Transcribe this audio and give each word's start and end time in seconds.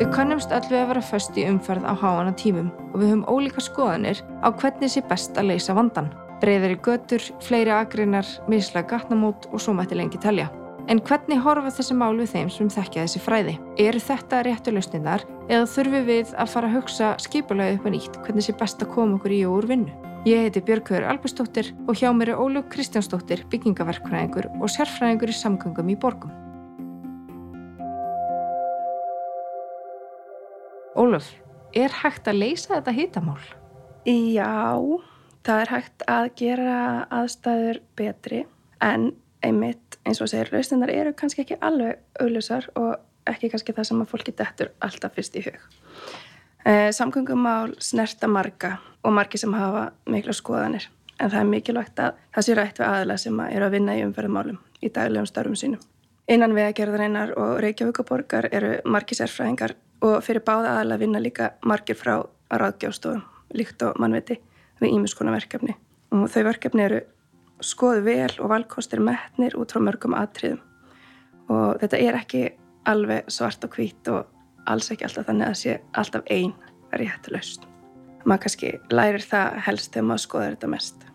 Við 0.00 0.08
kannumst 0.14 0.48
öll 0.56 0.64
við 0.64 0.78
að 0.78 0.86
vera 0.94 1.00
föst 1.04 1.36
í 1.36 1.42
umferð 1.44 1.84
á 1.84 1.92
háana 1.92 2.30
tímum 2.32 2.70
og 2.88 2.94
við 3.02 3.10
höfum 3.10 3.24
ólíka 3.28 3.60
skoðanir 3.60 4.22
á 4.40 4.48
hvernig 4.48 4.88
sé 4.88 5.02
best 5.04 5.36
að 5.36 5.50
leysa 5.50 5.76
vandan. 5.76 6.08
Breiðari 6.40 6.78
götur, 6.80 7.26
fleiri 7.44 7.74
agreinar, 7.76 8.24
mislega 8.48 8.94
gatnamót 8.94 9.50
og 9.52 9.60
svo 9.60 9.74
mætti 9.76 9.98
lengi 10.00 10.16
telja. 10.22 10.48
En 10.88 11.04
hvernig 11.04 11.44
horfa 11.44 11.74
þessi 11.76 11.98
mál 12.00 12.16
við 12.16 12.32
þeim 12.32 12.48
sem 12.48 12.72
þekkja 12.72 13.04
þessi 13.04 13.24
fræði? 13.26 13.58
Eru 13.76 14.00
þetta 14.00 14.42
réttu 14.48 14.72
lausninnar 14.72 15.28
eða 15.50 15.68
þurfum 15.68 16.08
við 16.08 16.32
að 16.32 16.52
fara 16.56 16.72
að 16.72 16.78
hugsa 16.78 17.14
skipulega 17.20 17.76
upp 17.76 17.88
að 17.90 17.98
nýtt 17.98 18.20
hvernig 18.24 18.48
sé 18.48 18.56
best 18.56 18.80
að 18.80 18.94
koma 18.96 19.20
okkur 19.20 19.36
í 19.36 19.44
og 19.44 19.58
úr 19.60 19.68
vinnu? 19.74 19.98
Ég 20.24 20.46
heiti 20.46 20.64
Björghauður 20.64 21.10
Albersdóttir 21.12 21.74
og 21.84 22.00
hjá 22.00 22.08
mér 22.16 22.32
er 22.32 22.40
Ólug 22.40 22.72
Kristjánsdóttir, 22.72 23.44
byggingaverkfræðingur 23.52 24.48
og 24.56 24.72
sérfræðingur 24.72 25.28
í 25.28 25.36
samgöngum 25.44 25.92
í 25.92 26.00
borgum. 26.00 26.32
Óluf, 31.00 31.30
er 31.72 31.94
hægt 32.02 32.26
að 32.28 32.42
leysa 32.42 32.74
þetta 32.74 32.92
hitamál? 32.92 33.40
Já, 34.04 34.76
það 35.46 35.60
er 35.62 35.70
hægt 35.72 36.02
að 36.12 36.26
gera 36.36 36.80
aðstæður 37.16 37.78
betri 37.96 38.40
en 38.84 39.06
einmitt 39.40 39.96
eins 40.04 40.20
og 40.20 40.28
segir 40.28 40.50
lausninnar 40.52 40.92
eru 40.92 41.14
kannski 41.16 41.46
ekki 41.46 41.56
alveg 41.64 42.02
auðlusar 42.20 42.68
og 42.76 43.30
ekki 43.32 43.48
kannski 43.48 43.72
það 43.78 43.88
sem 43.88 44.02
að 44.04 44.12
fólki 44.12 44.34
dettur 44.36 44.72
alltaf 44.84 45.16
fyrst 45.16 45.38
í 45.40 45.44
hug. 45.46 45.56
Eh, 46.68 46.90
samgöngumál 46.92 47.72
snerta 47.80 48.28
marga 48.28 48.74
og 49.00 49.16
margi 49.16 49.40
sem 49.40 49.56
hafa 49.56 49.86
miklu 50.04 50.36
skoðanir 50.36 50.90
en 51.16 51.32
það 51.32 51.40
er 51.40 51.52
mikilvægt 51.54 52.04
að 52.04 52.20
það 52.34 52.46
sé 52.50 52.58
rætt 52.58 52.82
við 52.82 52.90
aðla 52.90 53.16
sem 53.24 53.40
að 53.40 53.56
eru 53.56 53.70
að 53.70 53.78
vinna 53.78 53.96
í 53.96 54.04
umferðumálum 54.04 54.60
í 54.84 54.92
daglegum 54.92 55.32
starfum 55.32 55.56
sínum. 55.56 55.80
Innan 56.30 56.52
vegagerðarinnar 56.54 57.32
og 57.42 57.56
Reykjavíkaborgar 57.64 58.46
eru 58.54 58.76
margi 58.86 59.16
sérfræðingar 59.18 59.72
og 60.06 60.20
fyrir 60.22 60.44
báða 60.46 60.76
aðla 60.78 60.98
vinna 61.00 61.18
líka 61.18 61.56
margir 61.66 61.98
frá 61.98 62.20
ráðgjástofum 62.54 63.24
líkt 63.58 63.82
og 63.82 63.98
mannviti 63.98 64.36
við 64.78 64.94
ímiskona 64.94 65.34
verkefni 65.34 65.74
og 66.14 66.28
þau 66.30 66.44
verkefni 66.46 66.86
eru 66.86 67.00
skoðu 67.66 68.04
vel 68.06 68.30
og 68.38 68.52
valkostir 68.54 69.02
metnir 69.02 69.58
út 69.58 69.74
frá 69.74 69.82
mörgum 69.82 70.14
atriðum 70.14 70.62
og 71.50 71.82
þetta 71.82 72.02
er 72.06 72.22
ekki 72.22 72.46
alveg 72.86 73.26
svart 73.26 73.66
og 73.66 73.74
hvít 73.74 74.14
og 74.14 74.70
alls 74.70 74.90
ekki 74.94 75.08
alltaf 75.08 75.26
þannig 75.26 75.50
að 75.50 75.60
sé 75.64 75.78
alltaf 75.98 76.30
einn 76.30 76.54
rétt 76.94 77.30
laust. 77.34 77.66
Maður 78.22 78.44
kannski 78.46 78.76
lærir 78.92 79.24
það 79.24 79.62
helst 79.66 79.94
þegar 79.94 80.06
maður 80.06 80.28
skoður 80.28 80.54
þetta 80.54 80.70
mest. 80.78 81.06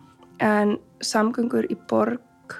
En 0.44 0.76
samgöngur 1.00 1.68
í 1.72 1.76
borg 1.88 2.56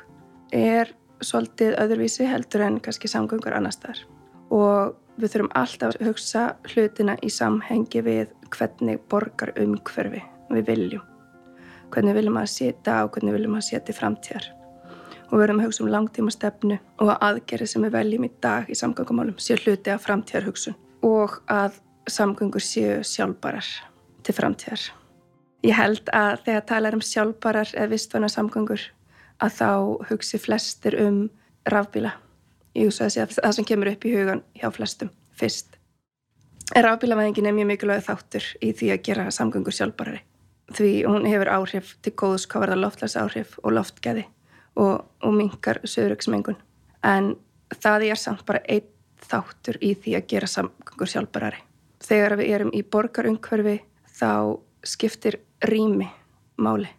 er 0.56 0.92
svolítið 1.24 1.76
öðruvísi 1.80 2.26
heldur 2.28 2.64
en 2.66 2.78
kannski 2.82 3.08
samgöngur 3.08 3.56
annar 3.56 3.74
staðar. 3.74 4.02
Og 4.52 4.96
við 5.20 5.32
þurfum 5.32 5.52
alltaf 5.56 5.94
að 5.94 6.08
hugsa 6.10 6.42
hlutina 6.72 7.16
í 7.24 7.30
samhengi 7.32 8.02
við 8.04 8.32
hvernig 8.52 9.00
borgar 9.10 9.54
umhverfi 9.60 10.22
við 10.52 10.68
viljum. 10.68 11.06
Hvernig 11.94 12.18
viljum 12.18 12.38
að 12.40 12.52
setja 12.52 13.00
og 13.04 13.14
hvernig 13.14 13.36
viljum 13.36 13.56
að 13.58 13.66
setja 13.70 13.96
framtíðar. 13.96 14.50
Og 15.26 15.32
við 15.32 15.42
verðum 15.42 15.62
að 15.62 15.68
hugsa 15.68 15.82
um 15.84 15.90
langtíma 15.90 16.34
stefnu 16.34 16.78
og 17.02 17.14
aðgerri 17.16 17.66
sem 17.70 17.82
við 17.86 17.96
veljum 17.96 18.26
í 18.28 18.30
dag 18.42 18.68
í 18.70 18.78
samgöngumálum 18.78 19.40
séu 19.42 19.58
hluti 19.62 19.90
af 19.94 20.04
framtíðarhugsun 20.06 20.76
og 21.06 21.40
að 21.50 21.80
samgöngur 22.10 22.62
séu 22.62 23.00
sjálfbarar 23.06 23.66
til 24.22 24.34
framtíðar. 24.36 24.84
Ég 25.66 25.74
held 25.74 26.10
að 26.14 26.44
þegar 26.46 26.66
talar 26.68 26.94
um 26.94 27.02
sjálfbarar 27.02 27.72
eða 27.74 27.90
vistvæna 27.94 28.30
samgöngur 28.30 28.84
að 29.42 29.56
þá 29.58 29.70
hugsi 30.10 30.40
flestir 30.40 30.96
um 31.02 31.26
rafbíla. 31.68 32.14
Ég 32.76 32.90
hugsa 32.90 33.08
að 33.08 33.36
það 33.38 33.56
sem 33.56 33.68
kemur 33.68 33.90
upp 33.92 34.06
í 34.06 34.14
hugan 34.14 34.44
hjá 34.56 34.70
flestum 34.74 35.10
fyrst. 35.36 35.76
Rafbílavæðingin 36.74 37.46
er 37.46 37.54
mjög 37.54 37.68
mikilvæg 37.70 38.02
þáttur 38.08 38.46
í 38.60 38.72
því 38.74 38.88
að 38.94 39.02
gera 39.06 39.26
samgöngur 39.30 39.74
sjálfbarari. 39.76 40.22
Því 40.74 40.90
hún 41.06 41.28
hefur 41.30 41.50
áhrif 41.52 41.92
til 42.02 42.12
góðs 42.18 42.48
hvað 42.50 42.64
verða 42.64 42.80
loftlæs 42.80 43.14
áhrif 43.20 43.54
og 43.62 43.76
loftgæði 43.76 44.24
og, 44.74 45.04
og 45.22 45.36
mingar 45.36 45.78
söðuröksmengun. 45.86 46.58
En 47.06 47.36
það 47.70 48.08
er 48.10 48.18
samt 48.18 48.42
bara 48.48 48.64
einn 48.66 48.88
þáttur 49.22 49.78
í 49.80 49.94
því 49.94 50.16
að 50.18 50.28
gera 50.32 50.50
samgöngur 50.50 51.12
sjálfbarari. 51.12 51.62
Þegar 52.02 52.36
við 52.40 52.52
erum 52.56 52.74
í 52.74 52.82
borgarungverfi 52.82 53.78
þá 54.18 54.58
skiptir 54.86 55.38
rými 55.64 56.08
máli. 56.60 56.90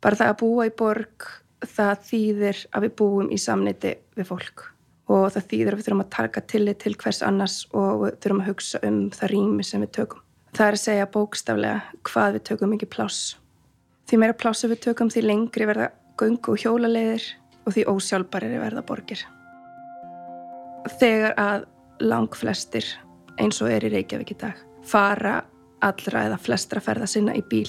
Bara 0.00 0.16
það 0.16 0.32
að 0.32 0.40
búa 0.40 0.66
í 0.70 0.72
borg, 0.76 1.26
það 1.66 2.04
þýðir 2.10 2.60
að 2.70 2.86
við 2.86 2.94
búum 3.00 3.30
í 3.32 3.38
samniti 3.40 3.94
við 4.16 4.28
fólk 4.30 4.66
og 5.10 5.26
það 5.34 5.48
þýðir 5.50 5.74
að 5.74 5.80
við 5.80 5.86
þurfum 5.88 6.04
að 6.04 6.12
taka 6.14 6.44
tillit 6.52 6.82
til 6.84 6.94
hvers 6.94 7.22
annars 7.26 7.56
og 7.74 8.04
við 8.04 8.20
þurfum 8.22 8.42
að 8.44 8.50
hugsa 8.50 8.82
um 8.86 9.00
það 9.14 9.32
rými 9.34 9.66
sem 9.66 9.82
við 9.82 9.92
tökum. 9.98 10.22
Það 10.54 10.66
er 10.66 10.76
að 10.76 10.84
segja 10.84 11.10
bókstaflega 11.14 11.98
hvað 12.06 12.36
við 12.36 12.46
tökum 12.50 12.76
ekki 12.76 12.90
pláss. 12.90 13.34
Því 14.10 14.22
meira 14.22 14.38
plássu 14.38 14.70
við 14.70 14.84
tökum 14.86 15.10
því 15.10 15.26
lengri 15.26 15.68
verða 15.70 15.90
gungu 16.18 16.54
og 16.54 16.62
hjólaleiðir 16.62 17.26
og 17.66 17.74
því 17.74 17.86
ósjálfbariri 17.90 18.62
verða 18.62 18.86
borgir 18.86 19.22
þegar 20.98 21.34
að 21.38 21.66
lang 22.00 22.36
flestir 22.36 22.86
eins 23.40 23.60
og 23.60 23.70
er 23.72 23.84
í 23.84 23.92
Reykjavík 23.92 24.32
í 24.32 24.38
dag 24.40 24.60
fara 24.86 25.40
allra 25.84 26.24
eða 26.28 26.40
flestra 26.40 26.80
ferða 26.84 27.08
sinna 27.08 27.34
í 27.36 27.42
bíl 27.50 27.68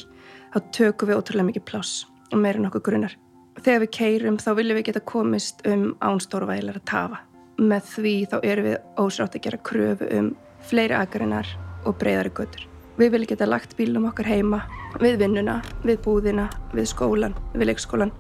þá 0.54 0.60
tökum 0.76 1.12
við 1.12 1.20
ótrúlega 1.20 1.50
mikið 1.50 1.68
pláss 1.68 2.06
og 2.32 2.40
meira 2.40 2.62
nokkuð 2.64 2.86
grunnar. 2.88 3.18
Þegar 3.62 3.84
við 3.84 3.92
keirum 3.94 4.38
þá 4.42 4.50
viljum 4.58 4.78
við 4.80 4.88
geta 4.90 5.04
komist 5.06 5.60
um 5.70 5.92
ánstórvægilega 6.02 6.82
að 6.82 6.88
tafa. 6.90 7.20
Með 7.62 7.90
því 7.92 8.14
þá 8.32 8.38
erum 8.42 8.68
við 8.72 8.78
ósrátt 9.04 9.38
að 9.38 9.44
gera 9.46 9.60
kröfu 9.70 10.08
um 10.18 10.32
fleiri 10.66 10.98
agarinnar 10.98 11.50
og 11.86 11.98
breyðari 12.02 12.34
götur. 12.40 12.64
Við 12.98 13.14
viljum 13.14 13.30
geta 13.30 13.50
lagt 13.50 13.76
bílum 13.78 14.08
okkar 14.10 14.30
heima, 14.30 14.64
við 15.02 15.20
vinnuna, 15.22 15.60
við 15.86 16.02
búðina, 16.06 16.48
við 16.74 16.90
skólan, 16.90 17.38
við 17.54 17.70
leikskólan. 17.70 18.14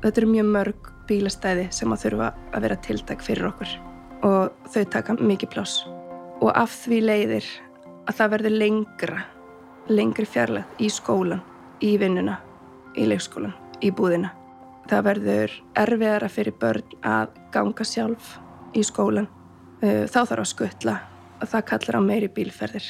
Þetta 0.00 0.22
eru 0.22 0.30
mjög 0.32 0.50
mörg 0.56 0.90
bílastæði 1.08 1.68
sem 1.74 1.92
að 1.92 2.04
þurfa 2.06 2.32
að 2.52 2.66
vera 2.66 2.80
tiltak 2.84 3.24
fyrir 3.24 3.48
okkur 3.48 3.76
og 4.26 4.68
þau 4.72 4.84
taka 4.90 5.14
mikið 5.20 5.52
pláss 5.52 5.84
og 6.42 6.50
af 6.58 6.72
því 6.84 6.98
leiðir 7.04 7.46
að 8.08 8.16
það 8.18 8.32
verður 8.34 8.56
lengra 8.64 9.22
lengri 9.88 10.26
fjarlægt 10.28 10.82
í 10.82 10.90
skólan 10.92 11.44
í 11.84 11.94
vinnuna, 12.00 12.40
í 12.98 13.06
leikskólan 13.08 13.54
í 13.84 13.92
búðina. 13.94 14.37
Það 14.88 15.02
verður 15.04 15.54
erfiðara 15.76 16.28
fyrir 16.32 16.54
börn 16.56 16.94
að 17.04 17.34
ganga 17.52 17.84
sjálf 17.84 18.38
í 18.72 18.80
skólan 18.86 19.28
þá 19.82 20.22
þarf 20.22 20.40
að 20.40 20.48
skuttla 20.48 20.94
og 21.38 21.50
það 21.50 21.66
kallar 21.68 21.98
á 22.00 22.02
meiri 22.02 22.28
bílferðir. 22.32 22.86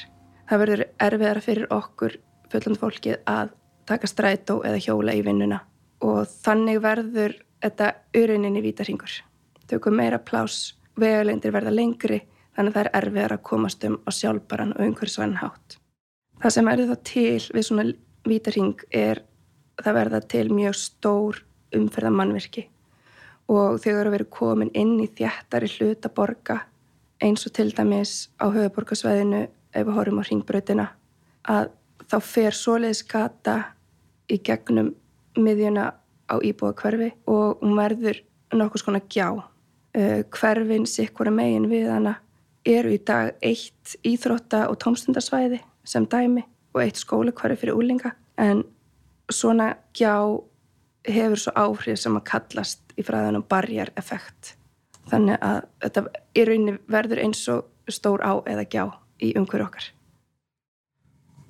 Það 0.48 0.62
verður 0.62 0.82
erfiðara 1.08 1.42
fyrir 1.42 1.66
okkur 1.74 2.14
fulland 2.52 2.80
fólkið 2.80 3.16
að 3.28 3.50
taka 3.90 4.08
strætó 4.08 4.60
eða 4.62 4.78
hjóla 4.84 5.16
í 5.18 5.24
vinnuna 5.26 5.58
og 6.06 6.30
þannig 6.30 6.78
verður 6.84 7.34
þetta 7.64 7.90
uruninni 8.16 8.62
vítarhingur. 8.62 9.18
Þau 9.66 9.78
kom 9.82 9.98
meira 9.98 10.22
pláss 10.22 10.76
vegalengdir 10.98 11.52
verða 11.54 11.74
lengri 11.74 12.20
þannig 12.54 12.70
að 12.70 12.78
það 12.78 12.84
er 12.84 12.92
erfiðar 13.02 13.36
að 13.36 13.44
komast 13.50 13.84
um 13.90 13.98
á 14.06 14.10
sjálfbaran 14.14 14.76
og 14.76 14.86
umhverfisvæðin 14.86 15.40
hátt. 15.42 15.80
Það 16.38 16.54
sem 16.54 16.70
verður 16.70 16.94
þá 16.94 17.04
til 17.10 17.42
við 17.58 17.66
svona 17.66 17.88
vítarhing 18.28 18.88
er 18.94 19.24
það 19.82 19.98
verða 19.98 20.24
til 20.30 20.46
mjög 20.54 20.78
stór 20.78 21.42
umferðamannvirki 21.76 22.68
og 23.48 23.78
þau 23.82 23.92
eru 23.94 24.12
verið 24.12 24.30
komin 24.34 24.72
inn 24.76 24.98
í 25.00 25.08
þjættari 25.08 25.70
hluta 25.76 26.10
borga 26.12 26.60
eins 27.24 27.46
og 27.48 27.54
til 27.56 27.70
dæmis 27.74 28.28
á 28.38 28.46
höfuborgarsvæðinu 28.52 29.42
ef 29.46 29.86
við 29.86 29.96
horfum 29.96 30.20
á 30.20 30.28
ringbröðina 30.28 30.86
að 31.48 31.70
þá 32.08 32.18
fer 32.24 32.56
svoleiðis 32.56 33.02
gata 33.08 33.56
í 34.28 34.38
gegnum 34.44 34.92
miðjuna 35.38 35.90
á 36.28 36.34
íbúa 36.44 36.74
hverfi 36.76 37.12
og 37.26 37.62
hún 37.62 37.76
verður 37.78 38.20
nokkus 38.54 38.84
konar 38.84 39.04
gjá. 39.08 39.44
Uh, 39.96 40.20
hverfin 40.30 40.84
sikkura 40.86 41.32
megin 41.32 41.68
við 41.70 41.88
hana 41.90 42.18
eru 42.68 42.92
í 42.92 43.00
dag 43.00 43.32
eitt 43.42 43.96
íþrótta 44.06 44.66
og 44.68 44.76
tómstundarsvæði 44.82 45.62
sem 45.88 46.04
dæmi 46.06 46.44
og 46.74 46.82
eitt 46.84 47.00
skólekvarfi 47.00 47.62
fyrir 47.62 47.78
úlinga 47.78 48.12
en 48.38 48.60
svona 49.32 49.72
gjá 49.96 50.12
hefur 51.06 51.40
svo 51.40 51.52
áhrif 51.56 52.00
sem 52.00 52.16
að 52.18 52.26
kallast 52.32 52.94
í 52.98 53.04
fræðanum 53.06 53.44
barjareffekt 53.48 54.54
þannig 55.08 55.38
að 55.44 55.60
þetta 55.84 56.04
í 56.34 56.44
rauninni 56.48 56.74
verður 56.90 57.22
eins 57.24 57.44
og 57.52 57.92
stór 57.92 58.24
á 58.24 58.32
eða 58.48 58.66
gjá 58.68 58.84
í 59.24 59.32
umhverju 59.38 59.66
okkar. 59.66 59.86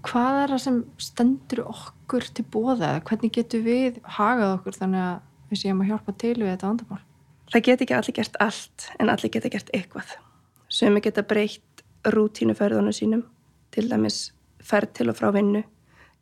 Hvað 0.06 0.37
er 0.43 0.53
það 0.55 0.62
sem 0.62 0.79
stendur 1.03 1.65
okkur 1.67 2.29
til 2.35 2.45
bóða? 2.47 2.93
Hvernig 3.05 3.35
getur 3.35 3.65
við 3.65 3.99
hagað 4.06 4.55
okkur 4.61 4.79
þannig 4.79 5.05
að 5.05 5.17
við 5.50 5.62
séum 5.62 5.83
að 5.83 5.91
hjálpa 5.91 6.15
til 6.23 6.37
við 6.39 6.53
þetta 6.53 6.71
vandamál? 6.71 7.03
Það 7.49 7.65
get 7.67 7.83
ekki 7.83 7.97
allir 7.97 8.17
gert 8.19 8.39
allt 8.45 8.87
en 9.00 9.11
allir 9.11 9.33
geta 9.35 9.50
gert 9.53 9.73
eitthvað. 9.75 10.15
Sumi 10.69 11.03
geta 11.03 11.25
breytt 11.27 11.83
rútínuferðunum 12.15 12.95
sínum, 12.95 13.25
til 13.75 13.89
dæmis 13.91 14.31
ferð 14.62 14.95
til 15.00 15.09
og 15.11 15.19
frá 15.19 15.33
vinnu, 15.35 15.65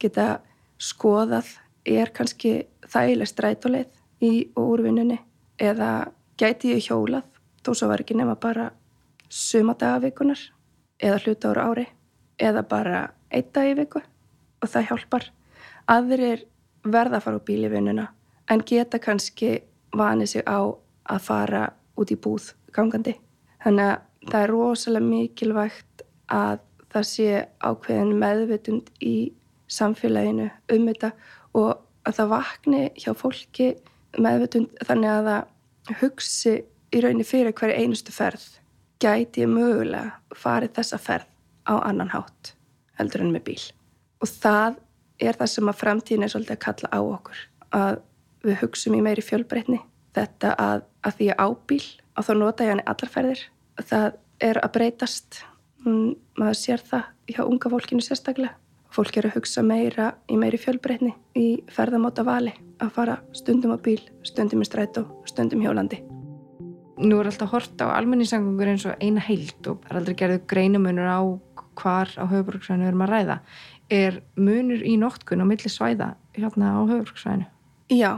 geta 0.01 0.39
skoðað, 0.81 1.51
er 1.87 2.13
kannski 2.15 2.67
þægileg 2.91 3.31
strætuleið 3.31 4.25
í 4.27 4.33
og 4.57 4.73
úr 4.75 4.85
vinnunni 4.87 5.19
eða 5.59 6.09
gæti 6.39 6.75
ég 6.75 6.89
hjólað, 6.89 7.25
þó 7.65 7.71
svo 7.75 7.89
var 7.91 8.03
ekki 8.03 8.17
nema 8.19 8.37
bara 8.41 8.71
suma 9.29 9.75
dagavikunar 9.79 10.41
eða 11.03 11.23
hluta 11.25 11.53
ára 11.53 11.69
ári 11.71 11.87
eða 12.39 12.63
bara 12.69 13.01
einn 13.31 13.49
dag 13.53 13.71
í 13.71 13.77
viku 13.79 14.03
og 14.63 14.69
það 14.71 14.89
hjálpar. 14.91 15.31
Aðrir 15.87 16.45
verða 16.85 17.21
að 17.21 17.25
fara 17.27 17.41
á 17.41 17.47
bílivinnuna 17.47 18.07
en 18.51 18.63
geta 18.67 19.01
kannski 19.03 19.61
vanið 19.97 20.33
sig 20.33 20.47
á 20.47 20.61
að 21.07 21.23
fara 21.23 21.63
út 21.97 22.13
í 22.13 22.19
búð 22.19 22.53
gangandi. 22.75 23.17
Þannig 23.65 23.93
að 23.93 24.31
það 24.31 24.43
er 24.43 24.53
rosalega 24.53 25.07
mikilvægt 25.07 26.05
að 26.33 26.61
það 26.93 27.09
sé 27.11 27.31
ákveðin 27.61 28.15
meðvitund 28.21 28.93
í 29.03 29.17
samfélaginu 29.71 30.49
um 30.73 30.87
þetta 30.91 31.11
og 31.57 31.73
að 32.07 32.19
það 32.21 32.33
vakni 32.35 32.83
hjá 33.01 33.11
fólki 33.19 33.73
meðvitund 34.17 34.77
þannig 34.87 35.13
að 35.13 35.31
það 35.31 35.99
hugsi 36.03 36.55
í 36.95 37.03
rauninni 37.03 37.27
fyrir 37.27 37.57
hverju 37.57 37.81
einustu 37.83 38.15
ferð 38.15 38.47
gæti 39.03 39.45
ég 39.45 39.51
mögulega 39.51 40.37
farið 40.37 40.77
þessa 40.79 41.01
ferð 41.03 41.33
á 41.67 41.75
annan 41.83 42.13
hátt 42.15 42.55
heldur 42.97 43.25
en 43.25 43.33
með 43.35 43.47
bíl. 43.51 43.63
Og 44.23 44.31
það 44.31 44.79
er 45.21 45.37
það 45.37 45.53
sem 45.53 45.71
að 45.71 45.81
framtíðin 45.81 46.27
er 46.27 46.33
svolítið 46.33 46.57
að 46.57 46.63
kalla 46.65 46.93
á 46.93 47.01
okkur. 47.01 47.43
Að 47.77 47.99
við 48.47 48.61
hugsum 48.63 48.97
í 48.97 49.03
meiri 49.05 49.25
fjölbreytni. 49.25 49.81
Þetta 50.17 50.55
að, 50.61 50.85
að 51.05 51.19
því 51.19 51.29
að 51.33 51.43
ábíl, 51.45 51.83
að 52.17 52.29
þá 52.29 52.33
nota 52.41 52.65
ég 52.65 52.73
hann 52.73 52.83
í 52.83 52.89
allarferðir. 52.93 53.43
Það 53.91 54.07
er 54.49 54.61
að 54.63 54.73
breytast. 54.77 55.41
Mm, 55.85 56.15
maður 56.41 56.61
sér 56.61 56.85
það 56.87 57.11
hjá 57.35 57.43
unga 57.45 57.73
fólkinu 57.73 58.05
sérstaklega. 58.05 58.57
Fólk 58.97 59.19
er 59.21 59.27
að 59.29 59.35
hugsa 59.37 59.61
meira 59.61 60.07
í 60.33 60.39
meiri 60.41 60.57
fjölbreytni 60.57 61.11
í 61.37 61.59
ferðamáta 61.69 62.23
vali. 62.25 62.55
Að 62.81 62.95
fara 62.95 63.17
stundum 63.37 63.75
á 63.77 63.79
bíl, 63.85 63.99
stundum 64.25 64.63
í 64.65 64.69
strætó, 64.69 65.03
stundum 65.29 65.61
hjólandi. 65.61 65.99
Nú 67.05 67.19
er 67.21 67.29
alltaf 67.29 67.53
hort 67.53 67.85
á 67.85 67.93
almenningssangungur 67.93 68.71
eins 68.73 68.87
og 68.89 68.97
eina 69.05 69.21
heilt 69.21 69.69
og 69.69 69.85
er 69.91 69.99
aldrei 70.01 70.17
gerðu 70.17 70.41
greinumunur 70.49 71.13
á 71.13 71.21
hvar 71.77 72.09
á 72.17 72.25
höfuborgsvæðinu 72.25 72.87
við 72.87 72.93
erum 72.95 73.05
að 73.05 73.13
ræða. 73.13 73.37
Er 73.93 74.17
munur 74.41 74.81
í 74.81 74.97
nótkunn 74.97 75.45
á 75.45 75.47
milli 75.53 75.73
svæða 75.73 76.15
hérna 76.39 76.73
á 76.73 76.81
höfuborgsvæðinu? 76.89 77.51
Já, 77.93 78.13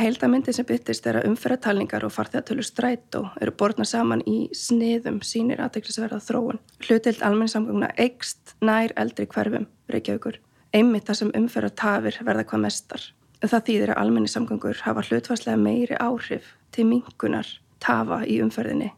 heildamindi 0.00 0.52
sem 0.52 0.66
byttist 0.68 1.06
er 1.06 1.20
að 1.20 1.28
umferðartalningar 1.30 2.04
og 2.06 2.14
farþegatölu 2.14 2.64
strætó 2.66 3.22
eru 3.40 3.54
borðna 3.56 3.86
saman 3.88 4.24
í 4.28 4.48
sniðum 4.56 5.22
sínir 5.24 5.62
aðdeklisverða 5.64 6.20
þróun. 6.24 6.60
Hlutild 6.84 7.22
almenningssamganguna 7.22 7.92
eikst 7.96 8.56
nær 8.60 8.94
eldri 8.96 9.28
hverfum, 9.30 9.68
Reykjavíkur. 9.92 10.40
Einmitt 10.74 11.08
það 11.08 11.20
sem 11.20 11.34
umferðartafir 11.40 12.20
verða 12.26 12.44
hvað 12.50 12.64
mestar. 12.66 13.06
Það 13.44 13.66
þýðir 13.68 13.94
að 13.94 14.02
almenningssamgangur 14.02 14.82
hafa 14.84 15.04
hlutvarslega 15.08 15.60
meiri 15.60 15.98
áhrif 16.00 16.54
til 16.72 16.88
mingunar 16.88 17.48
tafa 17.80 18.22
í 18.26 18.40
umferðinni 18.44 18.90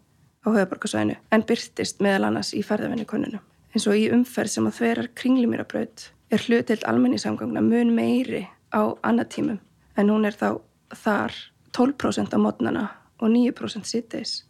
á 0.45 0.49
höfuborgarsvæðinu 0.49 1.17
en 1.35 1.45
byrtist 1.49 2.03
meðal 2.05 2.29
annars 2.29 2.53
í 2.57 2.63
ferðavennikonunum 2.67 3.43
eins 3.75 3.87
og 3.91 3.99
í 3.99 4.07
umferð 4.15 4.55
sem 4.55 4.69
að 4.69 4.79
þverar 4.79 5.11
kringlumýrabraut 5.19 6.07
er 6.33 6.45
hlutild 6.47 6.87
almenningssamgangna 6.89 7.63
mun 7.65 7.93
meiri 7.97 8.47
á 8.73 8.95
annatímum 9.03 9.59
en 9.99 10.13
hún 10.13 10.29
er 10.29 10.37
þá 10.39 10.61
þar 10.95 11.35
12% 11.77 12.35
á 12.35 12.39
mótnana 12.41 12.85
og 13.19 13.33
9% 13.33 13.89
sitteis. 13.89 14.45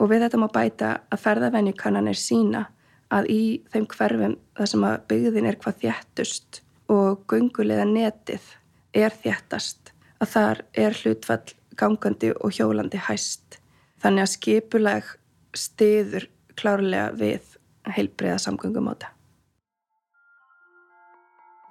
Og 0.00 0.10
við 0.10 0.26
þetta 0.26 0.40
má 0.40 0.48
bæta 0.52 0.92
að 1.10 1.22
ferðavenjukannan 1.24 2.10
er 2.10 2.20
sína 2.20 2.66
að 3.14 3.30
í 3.32 3.42
þeim 3.72 3.86
hverfum 3.92 4.36
þar 4.58 4.70
sem 4.72 4.86
að 4.86 4.96
byggðin 5.10 5.48
er 5.50 5.58
hvað 5.62 5.82
þjættust 5.84 6.60
og 6.92 7.22
gungulega 7.30 7.86
netið 7.88 8.48
er 8.96 9.14
þjættast 9.22 9.92
að 10.22 10.32
þar 10.32 10.62
er 10.84 10.98
hlutfall 11.00 11.54
gangandi 11.76 12.32
og 12.36 12.54
hjólandi 12.56 13.00
hæst. 13.08 13.60
Þannig 14.02 14.26
að 14.26 14.32
skipuleg 14.34 15.12
stiður 15.56 16.28
klárlega 16.56 17.12
við 17.16 17.56
heilbreyða 17.96 18.40
samgöngum 18.42 18.90
á 18.90 18.94
þetta. 18.94 19.15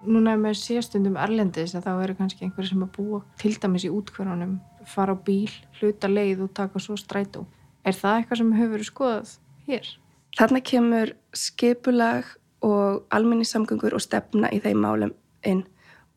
Núna 0.05 0.35
ef 0.35 0.41
maður 0.41 0.59
sé 0.59 0.81
stundum 0.85 1.17
erlendis 1.19 1.75
að 1.75 1.87
þá 1.87 1.91
eru 2.03 2.15
kannski 2.19 2.45
einhverju 2.45 2.71
sem 2.71 2.85
að 2.85 2.91
búa 2.97 3.19
til 3.41 3.53
dæmis 3.61 3.85
í 3.87 3.91
útkvörunum, 3.93 4.57
fara 4.89 5.15
á 5.15 5.17
bíl, 5.27 5.51
hluta 5.79 6.09
leið 6.11 6.45
og 6.45 6.53
taka 6.57 6.81
svo 6.81 6.97
strætó. 6.99 7.45
Er 7.85 7.97
það 7.97 8.19
eitthvað 8.19 8.41
sem 8.41 8.51
hefur 8.57 8.73
verið 8.75 8.89
skoðað 8.89 9.35
hér? 9.69 9.91
Þarna 10.35 10.61
kemur 10.71 11.13
skipulag 11.35 12.33
og 12.65 13.05
alminnissamgöngur 13.15 13.95
og 13.95 14.03
stefna 14.03 14.51
í 14.53 14.59
þeim 14.63 14.83
málum 14.83 15.15
inn 15.45 15.63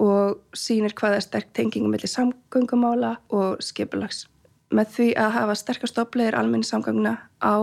og 0.02 0.38
sínir 0.56 0.94
hvaða 0.98 1.22
sterk 1.22 1.50
tengingum 1.56 1.92
mellir 1.92 2.10
samgöngumála 2.10 3.16
og 3.34 3.62
skipulags. 3.64 4.26
Með 4.74 4.94
því 4.94 5.08
að 5.18 5.34
hafa 5.38 5.56
sterkast 5.58 5.98
oplegir 6.00 6.36
alminnissamgönguna 6.38 7.16
á 7.40 7.56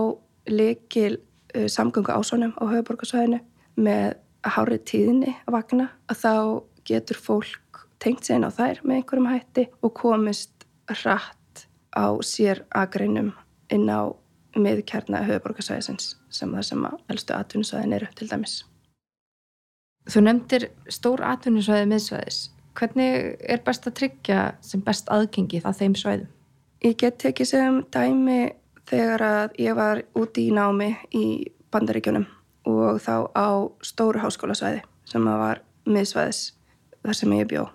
lekil 0.46 1.16
Uh, 1.56 1.68
samgöngu 1.68 2.12
ásónum 2.12 2.52
á 2.60 2.64
höfuborgarsvæðinu 2.68 3.38
með 3.80 4.16
hárið 4.44 4.84
tíðinni 4.90 5.34
að 5.46 5.56
vakna 5.56 5.88
að 6.10 6.20
þá 6.22 6.34
getur 6.86 7.20
fólk 7.20 7.82
tengt 8.02 8.26
sér 8.26 8.38
inn 8.38 8.48
á 8.48 8.52
þær 8.52 8.82
með 8.84 9.00
einhverjum 9.00 9.30
hætti 9.30 9.66
og 9.82 9.94
komist 9.96 10.66
hratt 10.90 11.66
á 11.96 12.06
sér 12.22 12.62
agreinum 12.76 13.32
inn 13.72 13.88
á 13.90 14.12
miðkjarna 14.56 15.24
höfuborgarsvæðisins 15.26 16.14
sem 16.32 16.52
það 16.54 16.68
sem 16.70 16.84
að 16.88 16.98
elstu 17.12 17.36
atvinnusvæðin 17.36 17.96
eru 17.96 18.08
til 18.16 18.28
dæmis. 18.30 18.56
Þú 20.06 20.22
nefndir 20.22 20.68
stór 20.92 21.24
atvinnusvæði 21.26 21.88
miðsvæðis. 21.90 22.38
Hvernig 22.76 23.40
er 23.40 23.64
best 23.66 23.88
að 23.88 23.96
tryggja 24.00 24.40
sem 24.64 24.84
best 24.84 25.10
aðgengi 25.12 25.62
það 25.64 25.80
þeim 25.80 25.98
svæðum? 25.98 26.32
Ég 26.84 26.96
get 27.00 27.18
tekið 27.18 27.50
sem 27.50 27.82
dæmi 27.92 28.40
þegar 28.86 29.26
að 29.26 29.60
ég 29.64 29.76
var 29.76 30.04
úti 30.14 30.46
í 30.46 30.54
námi 30.54 30.92
í 31.16 31.26
bandaríkjunum 31.72 32.28
og 32.66 33.00
þá 33.02 33.30
á 33.32 33.48
stóru 33.86 34.22
háskólasvæði 34.22 34.82
sem 35.06 35.26
var 35.26 35.62
miðsvæðis 35.86 36.42
þar 37.06 37.18
sem 37.20 37.34
ég 37.38 37.50
bjó. 37.50 37.66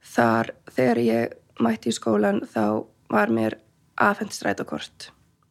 Þar 0.00 0.52
þegar 0.72 1.02
ég 1.04 1.34
mætti 1.60 1.92
í 1.92 1.96
skólan 1.96 2.40
þá 2.48 2.86
var 3.12 3.32
mér 3.32 3.58
afhengt 4.00 4.34
strætókort 4.34 5.10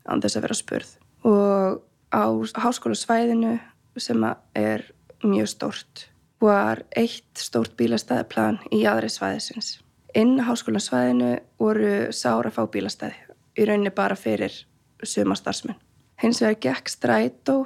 án 0.09 0.23
þess 0.23 0.39
að 0.39 0.47
vera 0.47 0.57
spurð 0.57 0.95
og 1.29 1.81
á 2.09 2.25
háskólasvæðinu 2.63 3.59
sem 3.99 4.23
er 4.57 4.87
mjög 5.23 5.51
stórt 5.51 6.07
var 6.39 6.85
eitt 6.95 7.35
stórt 7.37 7.75
bílastæðiplan 7.77 8.61
í 8.71 8.85
aðri 8.87 9.09
svæðisins. 9.11 9.79
Inn 10.15 10.39
háskólasvæðinu 10.47 11.33
voru 11.59 12.13
sára 12.15 12.51
fá 12.53 12.63
bílastæði 12.71 13.17
í 13.59 13.67
rauninni 13.67 13.91
bara 13.93 14.15
fyrir 14.15 14.55
suma 15.03 15.35
starfsmenn. 15.35 15.77
Hins 16.19 16.41
vegar 16.41 16.59
gekk 16.63 16.91
strætó 16.91 17.57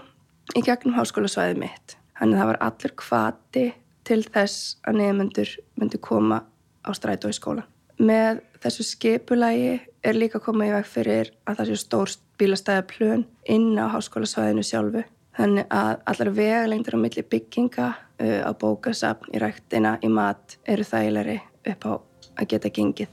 í 0.58 0.64
gegnum 0.66 0.98
háskólasvæði 0.98 1.60
mitt. 1.62 1.96
Þannig 2.20 2.38
að 2.38 2.42
það 2.42 2.50
var 2.50 2.60
allur 2.68 2.94
kvati 3.00 3.66
til 4.08 4.20
þess 4.28 4.76
að 4.88 5.00
nefnendur 5.00 5.54
myndi 5.80 6.00
koma 6.04 6.42
á 6.84 6.90
strætó 6.96 7.32
í 7.32 7.38
skólan. 7.38 7.68
Með 8.04 8.42
þessu 8.64 8.86
skipulagi 8.88 9.76
er 10.04 10.18
líka 10.18 10.42
komað 10.44 10.72
í 10.72 10.74
veg 10.76 10.90
fyrir 10.90 11.32
að 11.48 11.60
það 11.60 11.70
séu 11.70 11.82
stór 11.82 12.16
bílastæða 12.42 12.86
plön 12.90 13.26
inn 13.50 13.78
á 13.80 13.88
háskólasvæðinu 13.94 14.66
sjálfu. 14.68 15.04
Þannig 15.38 15.70
að 15.74 15.94
allar 16.12 16.34
vegalengdir 16.38 16.98
á 16.98 17.04
milli 17.04 17.24
bygginga 17.26 17.88
á 18.24 18.52
bókasapn, 18.54 19.32
í 19.34 19.40
ræktina, 19.42 19.98
í 20.06 20.10
mat 20.12 20.58
eru 20.70 20.86
þægilegri 20.86 21.40
upp 21.74 21.88
á 21.90 21.94
að 22.38 22.50
geta 22.54 22.70
gengið. 22.74 23.10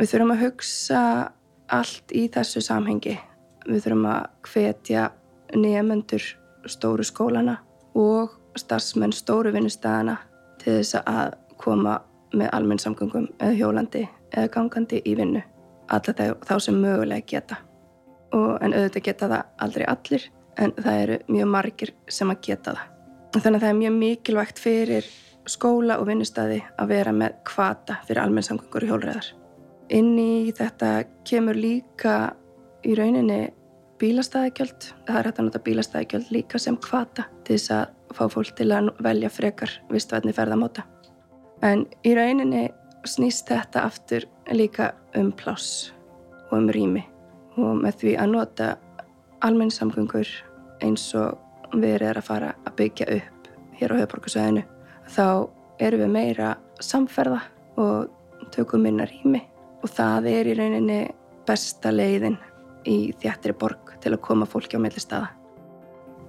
Við 0.00 0.12
þurfum 0.12 0.32
að 0.34 0.44
hugsa 0.46 1.02
allt 1.70 2.14
í 2.16 2.24
þessu 2.32 2.62
samhengi 2.64 3.18
Við 3.68 3.84
þurfum 3.84 4.06
að 4.08 4.22
hvetja 4.48 5.08
nefnendur 5.58 6.24
stóru 6.66 7.04
skólana 7.06 7.56
og 7.94 8.36
starfsmenn 8.58 9.14
stóru 9.14 9.52
vinnustæðana 9.54 10.16
til 10.60 10.80
þess 10.80 11.00
að 11.06 11.36
koma 11.60 11.98
með 12.36 12.52
almenn 12.56 12.82
samgöngum 12.82 13.28
eða 13.40 13.56
hjólandi 13.58 14.04
eða 14.30 14.52
gangandi 14.54 15.00
í 15.04 15.16
vinnu. 15.18 15.42
Alla 15.90 16.34
þá 16.46 16.54
sem 16.62 16.76
mögulega 16.78 17.26
geta. 17.26 17.56
Og, 18.30 18.58
en 18.62 18.74
auðvitað 18.74 19.06
geta 19.08 19.28
það 19.30 19.64
aldrei 19.64 19.86
allir 19.90 20.28
en 20.60 20.72
það 20.76 21.00
eru 21.02 21.18
mjög 21.26 21.50
margir 21.50 21.92
sem 22.08 22.30
að 22.30 22.42
geta 22.46 22.76
það. 22.76 22.86
Þannig 23.40 23.56
að 23.56 23.64
það 23.64 23.72
er 23.72 23.80
mjög 23.80 23.96
mikilvægt 23.98 24.62
fyrir 24.62 25.10
skóla 25.50 25.98
og 25.98 26.06
vinnustæði 26.06 26.60
að 26.78 26.92
vera 26.92 27.14
með 27.14 27.38
kvata 27.48 27.98
fyrir 28.06 28.22
almenn 28.22 28.46
samgöngur 28.46 28.86
og 28.86 28.92
hjólreðar. 28.92 29.30
Inn 29.90 30.12
í 30.18 30.52
þetta 30.54 30.90
kemur 31.26 31.58
líka 31.58 32.16
í 32.86 32.94
rauninni 32.98 33.48
bílastæðagjöld. 34.00 34.90
Það 35.06 35.18
er 35.18 35.28
hægt 35.28 35.40
að 35.40 35.46
nota 35.46 35.62
bílastæðagjöld 35.66 36.32
líka 36.34 36.58
sem 36.58 36.76
kvata 36.80 37.26
til 37.44 37.56
þess 37.56 37.72
að 37.76 38.16
fá 38.16 38.24
fólk 38.32 38.54
til 38.58 38.70
að 38.74 38.90
velja 39.04 39.30
frekar 39.32 39.72
vistvætni 39.92 40.34
ferðamóta. 40.36 40.86
En 41.62 41.84
í 42.06 42.14
rauninni 42.16 42.68
snýst 43.08 43.48
þetta 43.48 43.84
aftur 43.88 44.26
líka 44.52 44.92
um 45.16 45.30
pláss 45.32 45.92
og 46.50 46.58
um 46.58 46.70
rými 46.72 47.04
og 47.60 47.76
með 47.82 48.00
því 48.02 48.16
að 48.22 48.32
nota 48.34 48.70
almenningssamgöngur 49.44 50.28
eins 50.84 51.06
og 51.18 51.38
við 51.76 52.00
erum 52.00 52.20
að 52.20 52.28
fara 52.28 52.50
að 52.66 52.76
byggja 52.80 53.08
upp 53.16 53.48
hér 53.80 53.94
á 53.94 53.98
höfuborgarsvæðinu 54.00 54.64
þá 55.10 55.26
erum 55.80 56.04
við 56.04 56.12
meira 56.16 56.50
samferða 56.80 57.40
og 57.80 58.50
tökum 58.54 58.84
minna 58.84 59.06
rými 59.08 59.42
og 59.80 59.92
það 59.92 60.28
er 60.32 60.50
í 60.50 60.56
rauninni 60.58 61.00
besta 61.48 61.92
leiðin 61.94 62.38
í 62.88 63.12
þjættri 63.20 63.54
borg 63.58 63.94
til 64.02 64.14
að 64.14 64.22
koma 64.24 64.48
fólki 64.48 64.78
á 64.78 64.82
melli 64.82 65.02
staða. 65.02 65.30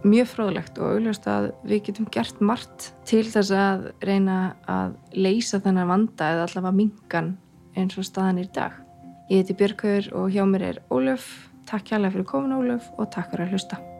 mjög 0.01 0.31
fróðlegt 0.31 0.79
og 0.81 0.95
augljóst 0.95 1.27
að 1.29 1.51
við 1.61 1.83
getum 1.85 2.07
gert 2.09 2.39
margt 2.41 2.87
til 3.05 3.21
þess 3.21 3.51
að 3.53 3.91
reyna 4.01 4.55
að 4.65 4.95
leysa 5.13 5.59
þennan 5.61 5.87
vanda 5.87 6.31
eða 6.33 6.47
allavega 6.47 6.73
mingan 6.79 7.37
eins 7.77 7.97
og 8.01 8.07
staðan 8.09 8.41
í 8.41 8.47
dag. 8.49 8.73
Ég 9.29 9.43
heiti 9.43 9.53
Björgur 9.53 10.09
og 10.17 10.33
hjá 10.33 10.43
mér 10.49 10.67
er 10.71 10.81
Ólöf. 10.89 11.29
Takk 11.69 11.93
hjálpa 11.93 12.11
fyrir 12.11 12.25
komin 12.25 12.57
Ólöf 12.57 12.89
og 12.97 13.11
takk 13.13 13.29
fyrir 13.29 13.45
að 13.45 13.53
hlusta. 13.53 13.90